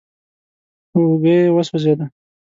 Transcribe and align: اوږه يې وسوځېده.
اوږه 0.93 1.33
يې 1.39 1.53
وسوځېده. 1.55 2.05